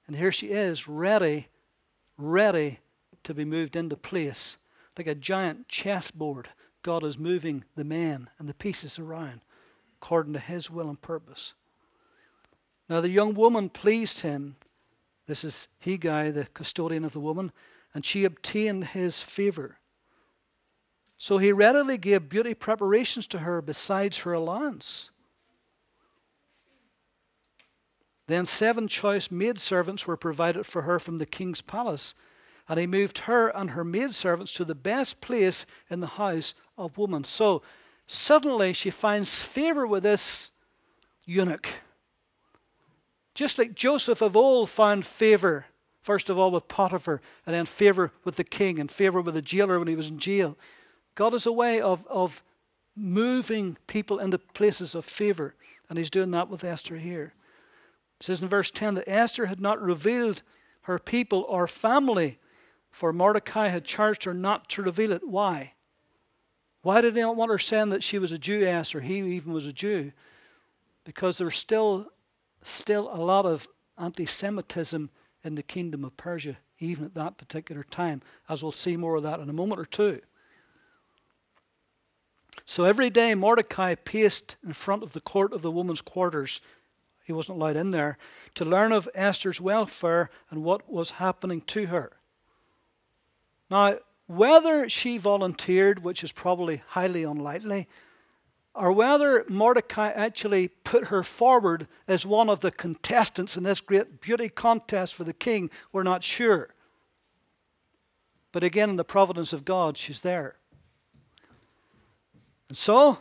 [0.07, 1.47] And here she is, ready,
[2.17, 2.79] ready
[3.23, 4.57] to be moved into place.
[4.97, 6.49] Like a giant chessboard,
[6.81, 9.41] God is moving the men and the pieces around
[10.03, 11.53] according to his will and purpose.
[12.89, 14.57] Now the young woman pleased him.
[15.27, 17.53] This is Hegai, the custodian of the woman,
[17.93, 19.77] and she obtained his favor.
[21.17, 25.12] So he readily gave beauty preparations to her besides her allowance.
[28.27, 32.13] Then seven choice maidservants were provided for her from the king's palace,
[32.67, 36.97] and he moved her and her maidservants to the best place in the house of
[36.97, 37.23] woman.
[37.25, 37.62] So
[38.08, 40.51] suddenly she finds favor with this
[41.25, 41.67] eunuch.
[43.34, 45.65] Just like Joseph of old found favor,
[46.03, 49.41] first of all with Potiphar, and then favor with the king, and favor with the
[49.41, 50.57] jailer when he was in jail.
[51.15, 52.43] God is a way of, of
[52.95, 55.55] moving people into places of favor,
[55.89, 57.33] and he's doing that with Esther here.
[58.19, 60.43] It says in verse 10 that Esther had not revealed
[60.81, 62.37] her people or family,
[62.91, 65.27] for Mordecai had charged her not to reveal it.
[65.27, 65.73] Why?
[66.81, 69.53] Why did they not want her saying that she was a Jewess or he even
[69.53, 70.11] was a Jew?
[71.05, 72.07] Because there's still,
[72.61, 75.09] still a lot of anti Semitism
[75.43, 79.23] in the kingdom of Persia, even at that particular time, as we'll see more of
[79.23, 80.19] that in a moment or two.
[82.65, 86.62] So every day Mordecai paced in front of the court of the women's quarters.
[87.25, 88.17] He wasn't allowed in there
[88.56, 92.13] to learn of Esther's welfare and what was happening to her.
[93.69, 97.88] Now, whether she volunteered, which is probably highly unlikely,
[98.75, 104.19] or whether Mordecai actually put her forward as one of the contestants in this great
[104.19, 106.69] beauty contest for the king, we're not sure.
[108.51, 110.55] But again, in the providence of God, she's there.
[112.69, 113.19] And so,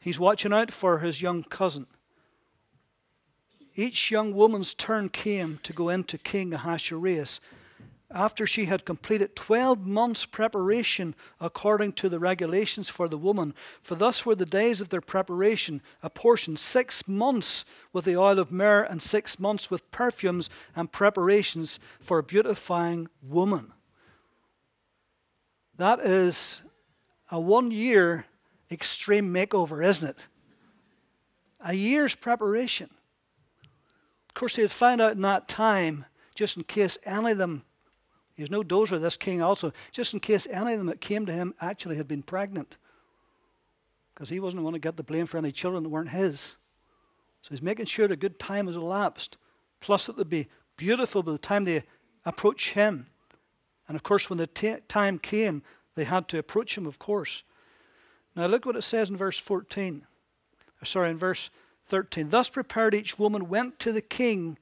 [0.00, 1.86] he's watching out for his young cousin.
[3.74, 7.40] Each young woman's turn came to go into King Ahasuerus
[8.10, 13.54] after she had completed 12 months' preparation according to the regulations for the woman.
[13.82, 18.50] For thus were the days of their preparation, apportioned six months with the oil of
[18.50, 23.72] myrrh, and six months with perfumes and preparations for beautifying woman.
[25.76, 26.62] That is
[27.30, 28.24] a one year
[28.70, 30.26] extreme makeover, isn't it?
[31.60, 32.88] A year's preparation.
[34.28, 37.64] Of course, they had found out in that time, just in case any of them
[38.38, 41.32] He's no dozer, this king also, just in case any of them that came to
[41.32, 42.76] him actually had been pregnant.
[44.14, 46.56] Because he wasn't going to get the blame for any children that weren't his.
[47.42, 49.38] So he's making sure that a good time has elapsed.
[49.80, 50.46] Plus, that they'd be
[50.76, 51.82] beautiful by the time they
[52.24, 53.08] approach him.
[53.88, 55.64] And of course, when the t- time came,
[55.96, 57.42] they had to approach him, of course.
[58.36, 60.06] Now, look what it says in verse 14.
[60.84, 61.50] Sorry, in verse
[61.86, 62.28] 13.
[62.28, 64.58] Thus prepared each woman went to the king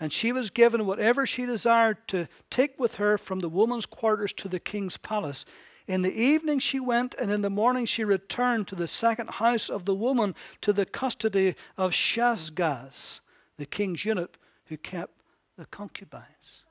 [0.00, 4.32] and she was given whatever she desired to take with her from the woman's quarters
[4.32, 5.44] to the king's palace.
[5.86, 9.68] In the evening she went, and in the morning she returned to the second house
[9.68, 13.20] of the woman to the custody of Shaashgaz,
[13.58, 15.12] the king's eunuch who kept
[15.58, 16.64] the concubines.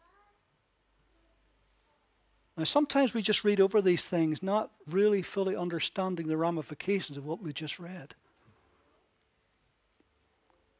[2.57, 7.25] Now, sometimes we just read over these things, not really fully understanding the ramifications of
[7.25, 8.15] what we just read.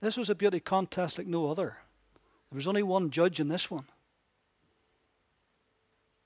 [0.02, 1.78] This was a beauty contest like no other.
[2.50, 3.86] There was only one judge in this one.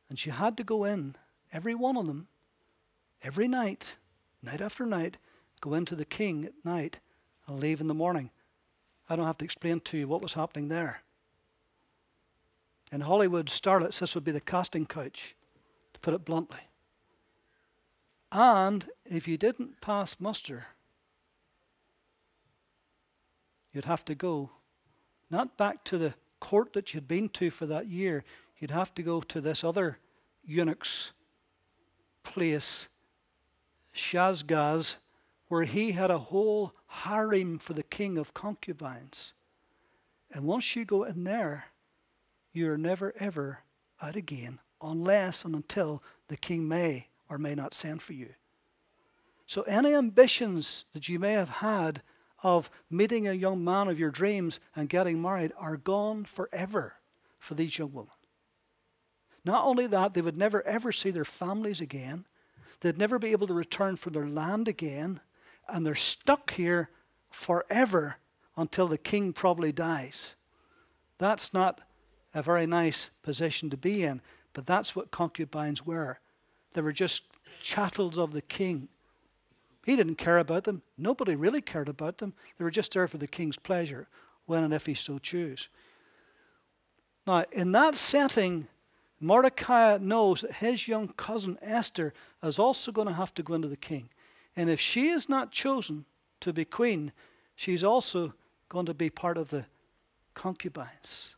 [0.09, 1.15] And she had to go in,
[1.51, 2.27] every one of them,
[3.21, 3.95] every night,
[4.41, 5.17] night after night,
[5.59, 6.99] go into the king at night
[7.47, 8.29] and leave in the morning.
[9.09, 11.01] I don't have to explain to you what was happening there.
[12.91, 15.35] In Hollywood starlets, this would be the casting couch,
[15.93, 16.59] to put it bluntly.
[18.31, 20.67] And if you didn't pass muster,
[23.71, 24.51] you'd have to go
[25.33, 28.23] not back to the court that you'd been to for that year.
[28.59, 29.97] You'd have to go to this other
[30.45, 31.11] eunuch's
[32.21, 32.87] place,
[33.95, 34.95] Shaashgaz,
[35.47, 39.33] where he had a whole harem for the king of concubines.
[40.31, 41.65] And once you go in there,
[42.53, 43.59] you're never ever
[44.01, 48.29] out again unless and until the king may or may not send for you.
[49.47, 52.01] So, any ambitions that you may have had
[52.43, 56.95] of meeting a young man of your dreams and getting married are gone forever
[57.39, 58.11] for these young women.
[59.45, 62.25] Not only that, they would never ever see their families again,
[62.81, 65.21] they'd never be able to return from their land again,
[65.67, 66.89] and they're stuck here
[67.31, 68.17] forever
[68.55, 70.35] until the king probably dies.
[71.17, 71.81] That's not
[72.33, 74.21] a very nice position to be in,
[74.53, 76.19] but that's what concubines were.
[76.73, 77.23] They were just
[77.61, 78.89] chattels of the king.
[79.85, 80.81] He didn't care about them.
[80.97, 82.33] Nobody really cared about them.
[82.57, 84.07] They were just there for the king's pleasure,
[84.45, 85.69] when and if he so chose.
[87.27, 88.67] Now, in that setting,
[89.19, 93.67] Mordecai knows that his young cousin Esther is also going to have to go into
[93.67, 94.09] the king.
[94.55, 96.05] And if she is not chosen
[96.41, 97.11] to be queen,
[97.55, 98.33] she's also
[98.69, 99.65] going to be part of the
[100.33, 101.35] concubines.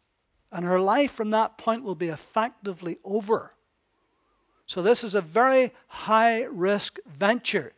[0.52, 3.54] And her life from that point will be effectively over.
[4.68, 7.74] So, this is a very high risk venture.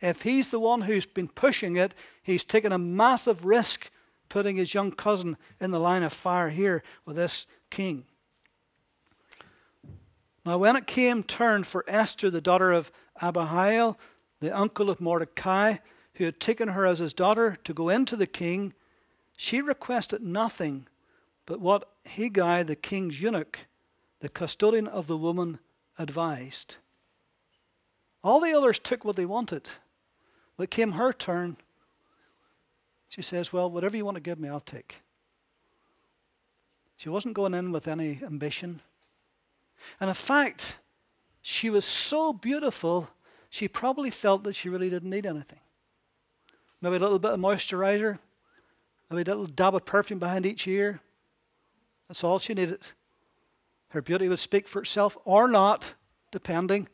[0.00, 3.90] If he's the one who's been pushing it, he's taken a massive risk
[4.28, 8.04] putting his young cousin in the line of fire here with this king.
[10.44, 13.98] Now, when it came turn for Esther, the daughter of Abihail,
[14.40, 15.76] the uncle of Mordecai,
[16.14, 18.74] who had taken her as his daughter to go into the king,
[19.36, 20.86] she requested nothing
[21.46, 23.66] but what Hegai, the king's eunuch,
[24.20, 25.60] the custodian of the woman,
[25.98, 26.76] advised.
[28.22, 29.68] All the others took what they wanted.
[30.56, 31.56] When it came her turn,
[33.08, 34.96] she says, Well, whatever you want to give me, I'll take.
[36.96, 38.80] She wasn't going in with any ambition.
[40.00, 40.76] And in fact,
[41.42, 43.10] she was so beautiful,
[43.50, 45.60] she probably felt that she really didn't need anything.
[46.80, 48.18] Maybe a little bit of moisturizer,
[49.10, 51.00] maybe a little dab of perfume behind each ear.
[52.08, 52.80] That's all she needed.
[53.90, 55.94] Her beauty would speak for itself or not,
[56.32, 56.88] depending.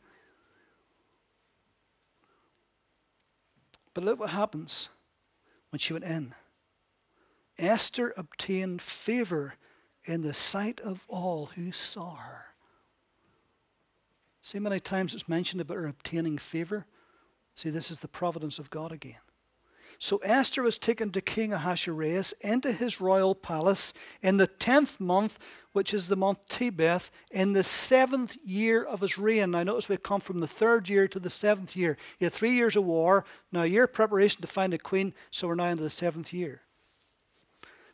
[3.93, 4.89] But look what happens
[5.69, 6.33] when she went in.
[7.57, 9.55] Esther obtained favor
[10.05, 12.45] in the sight of all who saw her.
[14.41, 16.85] See, many times it's mentioned about her obtaining favor.
[17.53, 19.15] See, this is the providence of God again.
[20.03, 25.39] So Esther was taken to King Ahasuerus into his royal palace in the tenth month,
[25.71, 29.51] which is the month Tebeth, in the seventh year of his reign.
[29.51, 31.95] Now notice we've come from the third year to the seventh year.
[32.19, 33.23] He had three years of war,
[33.53, 36.63] now a year preparation to find a queen, so we're now into the seventh year.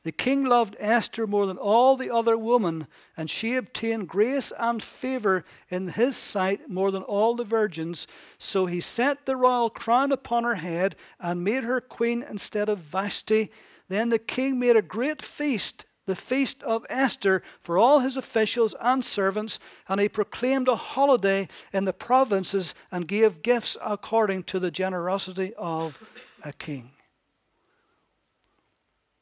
[0.04, 2.88] The king loved Esther more than all the other women,
[3.18, 8.08] and she obtained grace and favor in his sight more than all the virgins.
[8.38, 12.80] So he set the royal crown upon her head and made her queen instead of
[12.80, 13.52] Vashti.
[13.90, 18.74] Then the king made a great feast, the feast of Esther, for all his officials
[18.80, 24.60] and servants, and he proclaimed a holiday in the provinces and gave gifts according to
[24.60, 26.02] the generosity of
[26.46, 26.92] a king.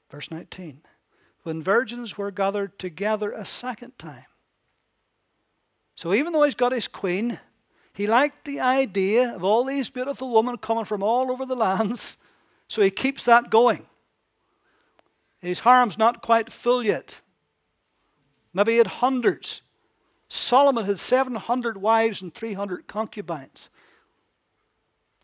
[0.10, 0.82] Verse 19.
[1.44, 4.26] When virgins were gathered together a second time.
[5.96, 7.40] So even though he's got his queen,
[7.94, 12.18] he liked the idea of all these beautiful women coming from all over the lands,
[12.68, 13.88] so he keeps that going.
[15.40, 17.22] His harem's not quite full yet.
[18.54, 19.62] Maybe he had hundreds.
[20.30, 23.70] Solomon had 700 wives and 300 concubines.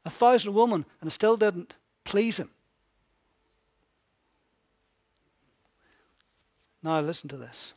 [0.05, 2.49] A thousand women, and it still didn't please him.
[6.84, 7.73] Now, listen to this.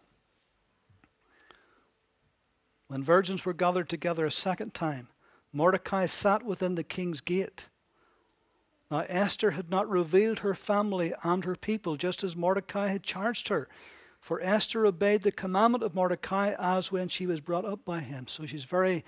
[2.88, 5.08] When virgins were gathered together a second time,
[5.52, 7.68] Mordecai sat within the king's gate.
[8.90, 13.48] Now, Esther had not revealed her family and her people, just as Mordecai had charged
[13.48, 13.68] her.
[14.20, 18.26] For Esther obeyed the commandment of Mordecai as when she was brought up by him.
[18.26, 19.04] So she's very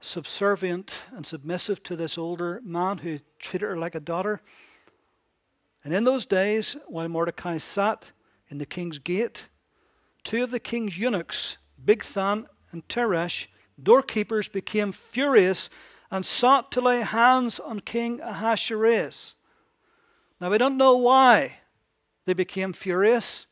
[0.00, 4.40] subservient and submissive to this older man who treated her like a daughter.
[5.82, 8.12] And in those days, while Mordecai sat
[8.48, 9.46] in the king's gate.
[10.22, 13.46] Two of the king's eunuchs, Bigthan and Teresh,
[13.82, 15.68] doorkeepers, became furious
[16.10, 19.34] and sought to lay hands on King Ahasuerus.
[20.40, 21.58] Now, we don't know why
[22.24, 23.46] they became furious.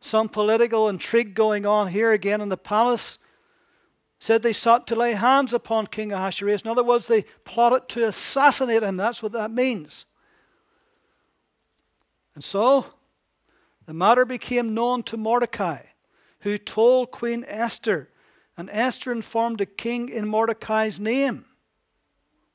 [0.00, 3.18] Some political intrigue going on here again in the palace.
[4.18, 6.62] Said they sought to lay hands upon King Ahasuerus.
[6.62, 8.96] In other words, they plotted to assassinate him.
[8.96, 10.06] That's what that means.
[12.34, 12.86] And so,
[13.86, 15.82] the matter became known to Mordecai,
[16.40, 18.10] who told Queen Esther,
[18.56, 21.46] and Esther informed the king in Mordecai's name.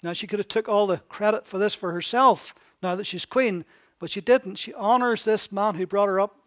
[0.02, 3.26] Now she could have took all the credit for this for herself now that she's
[3.26, 3.66] queen,
[4.00, 4.56] but she didn't.
[4.56, 6.38] She honors this man who brought her up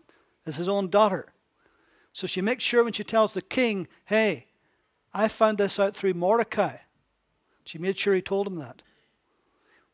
[0.46, 1.32] as his own daughter.
[2.12, 4.48] So she makes sure when she tells the king, "Hey,
[5.12, 6.78] I found this out through Mordecai."
[7.64, 8.82] She made sure he told him that.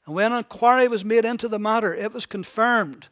[0.07, 3.09] And when an inquiry was made into the matter, it was confirmed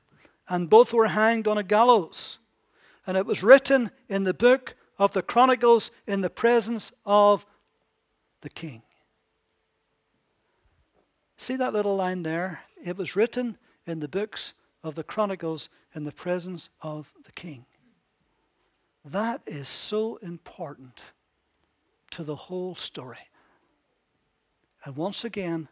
[0.48, 2.38] and both were hanged on a gallows.
[3.06, 7.46] And it was written in the book of the Chronicles in the presence of
[8.40, 8.82] the king.
[11.36, 12.60] See that little line there?
[12.82, 17.66] It was written in the books of the Chronicles in the presence of the king.
[19.04, 21.00] That is so important
[22.10, 23.30] to the whole story.
[24.84, 25.68] And once again,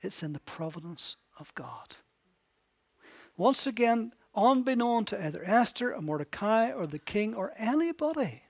[0.00, 1.96] it's in the providence of God.
[3.36, 8.42] Once again, unbeknown to either Esther or Mordecai or the king or anybody,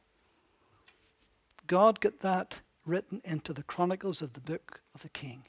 [1.67, 5.45] God got that written into the chronicles of the book of the king.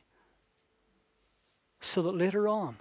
[1.81, 2.77] so that later on,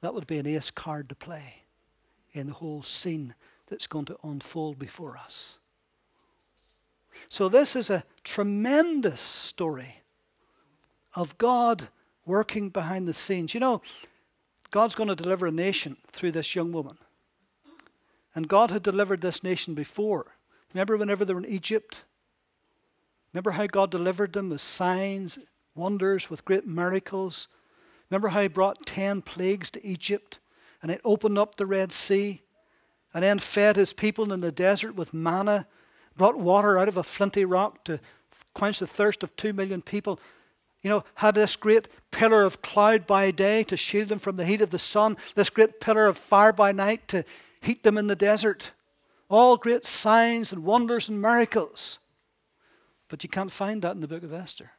[0.00, 1.64] that would be an ace card to play
[2.32, 3.34] in the whole scene
[3.68, 5.58] that's going to unfold before us.
[7.28, 10.02] So, this is a tremendous story
[11.14, 11.88] of God
[12.24, 13.52] working behind the scenes.
[13.52, 13.82] You know,
[14.70, 16.98] God's going to deliver a nation through this young woman.
[18.34, 20.26] And God had delivered this nation before.
[20.72, 22.04] Remember whenever they were in Egypt?
[23.32, 25.38] Remember how God delivered them with signs,
[25.74, 27.48] wonders, with great miracles?
[28.08, 30.38] Remember how He brought ten plagues to Egypt
[30.82, 32.42] and it opened up the Red Sea
[33.12, 35.66] and then fed His people in the desert with manna,
[36.16, 37.98] brought water out of a flinty rock to
[38.54, 40.20] quench the thirst of two million people?
[40.82, 44.46] You know, had this great pillar of cloud by day to shield them from the
[44.46, 47.24] heat of the sun, this great pillar of fire by night to
[47.60, 48.72] heat them in the desert.
[49.28, 51.98] All great signs and wonders and miracles.
[53.08, 54.70] But you can't find that in the book of Esther.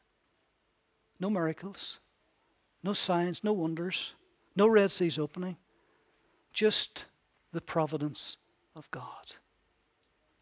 [1.20, 2.00] No miracles,
[2.84, 4.16] no signs, no wonders,
[4.56, 5.58] no Red Seas opening,
[6.52, 7.06] just
[7.54, 8.38] the providence
[8.76, 9.36] of God.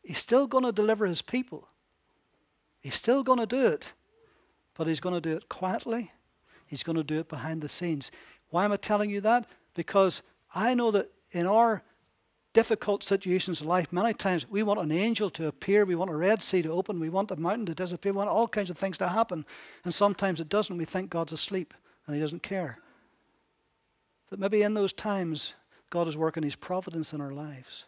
[0.04, 1.68] He's still going to deliver his people.
[2.80, 3.92] He's still going to do it
[4.80, 6.10] but he's going to do it quietly.
[6.66, 8.12] He's going to do it behind the scenes.
[8.50, 9.46] Why am I telling you that?
[9.74, 10.22] Because
[10.56, 11.84] I know that in our
[12.54, 16.16] difficult situations in life, many times we want an angel to appear, we want a
[16.16, 18.78] Red Sea to open, we want a mountain to disappear, we want all kinds of
[18.78, 19.46] things to happen.
[19.84, 20.78] And sometimes it doesn't.
[20.78, 21.74] We think God's asleep
[22.08, 22.80] and he doesn't care.
[24.30, 25.56] But maybe in those times,
[25.90, 27.84] God is working his providence in our lives.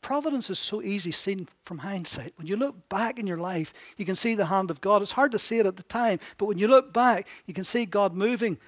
[0.00, 2.32] Providence is so easy seen from hindsight.
[2.36, 5.02] When you look back in your life, you can see the hand of God.
[5.02, 7.64] It's hard to see it at the time, but when you look back, you can
[7.64, 8.58] see God moving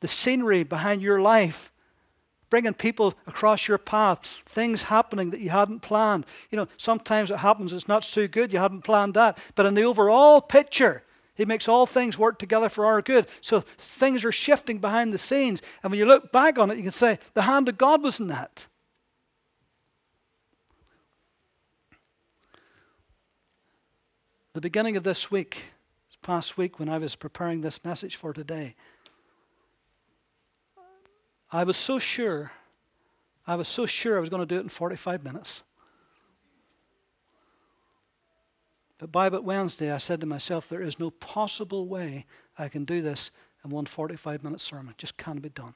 [0.00, 1.72] the scenery behind your life,
[2.50, 6.24] bringing people across your path, things happening that you hadn't planned.
[6.50, 9.38] You know, sometimes it happens, it's not so good, you hadn't planned that.
[9.54, 11.02] But in the overall picture,
[11.34, 13.28] he makes all things work together for our good.
[13.40, 15.62] So things are shifting behind the scenes.
[15.82, 18.18] And when you look back on it, you can say, the hand of God was
[18.18, 18.66] in that.
[24.58, 25.62] The beginning of this week,
[26.08, 28.74] this past week, when I was preparing this message for today,
[31.52, 32.50] I was so sure,
[33.46, 35.62] I was so sure I was going to do it in 45 minutes.
[38.98, 42.26] But by but Wednesday, I said to myself, there is no possible way
[42.58, 43.30] I can do this
[43.64, 44.90] in one 45 minute sermon.
[44.90, 45.74] It just can't be done.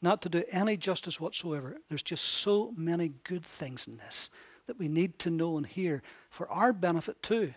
[0.00, 1.78] Not to do any justice whatsoever.
[1.88, 4.30] There's just so many good things in this
[4.68, 7.52] that we need to know and hear for our benefit too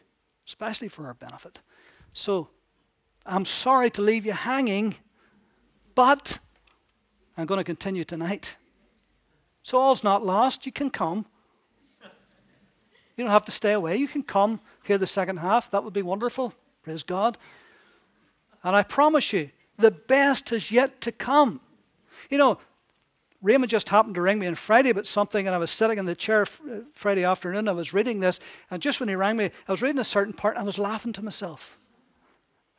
[0.49, 1.59] especially for our benefit.
[2.15, 2.49] So
[3.23, 4.95] I'm sorry to leave you hanging,
[5.93, 6.39] but
[7.37, 8.55] I'm going to continue tonight.
[9.61, 10.65] So all's not lost.
[10.65, 11.27] You can come.
[13.15, 13.97] You don't have to stay away.
[13.97, 15.69] You can come hear the second half.
[15.69, 16.55] That would be wonderful.
[16.81, 17.37] Praise God.
[18.63, 21.61] And I promise you, the best is yet to come.
[22.31, 22.57] You know,
[23.41, 26.05] Raymond just happened to ring me on Friday about something, and I was sitting in
[26.05, 27.69] the chair uh, Friday afternoon.
[27.69, 30.33] I was reading this, and just when he rang me, I was reading a certain
[30.33, 31.77] part, and I was laughing to myself.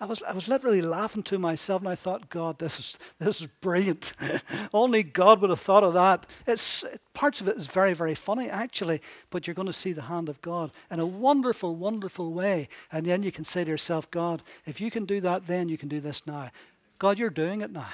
[0.02, 3.42] I was, I was literally laughing to myself, and I thought, God, this is, this
[3.42, 4.14] is brilliant.
[4.72, 6.24] Only God would have thought of that.
[6.46, 10.02] It's, parts of it is very, very funny, actually, but you're going to see the
[10.02, 12.68] hand of God in a wonderful, wonderful way.
[12.92, 15.76] And then you can say to yourself, God, if you can do that then, you
[15.76, 16.50] can do this now.
[16.98, 17.88] God, you're doing it now.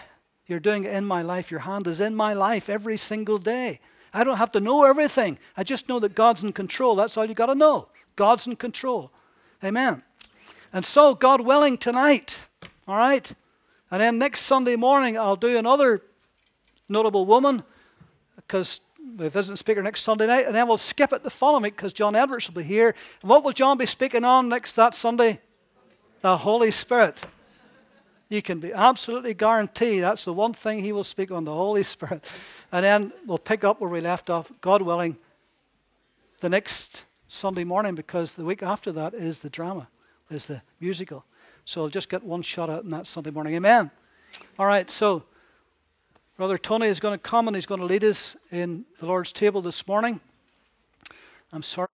[0.46, 1.50] You're doing it in my life.
[1.50, 3.80] Your hand is in my life every single day.
[4.14, 5.38] I don't have to know everything.
[5.56, 6.94] I just know that God's in control.
[6.94, 7.88] That's all you got to know.
[8.14, 9.10] God's in control.
[9.62, 10.02] Amen.
[10.72, 12.46] And so, God willing, tonight,
[12.86, 13.30] all right?
[13.90, 16.02] And then next Sunday morning, I'll do another
[16.88, 17.62] notable woman
[18.36, 18.80] because
[19.16, 20.46] we visit speaker next Sunday night.
[20.46, 22.94] And then we'll skip it the following because John Edwards will be here.
[23.22, 25.40] And what will John be speaking on next that Sunday?
[26.22, 27.18] The Holy Spirit.
[28.28, 31.82] You can be absolutely guaranteed that's the one thing he will speak on the Holy
[31.82, 32.24] Spirit.
[32.72, 35.16] And then we'll pick up where we left off, God willing,
[36.40, 39.88] the next Sunday morning because the week after that is the drama,
[40.30, 41.24] is the musical.
[41.64, 43.54] So I'll just get one shot out in that Sunday morning.
[43.54, 43.90] Amen.
[44.58, 45.22] All right, so
[46.36, 49.32] Brother Tony is going to come and he's going to lead us in the Lord's
[49.32, 50.20] table this morning.
[51.52, 51.88] I'm sorry.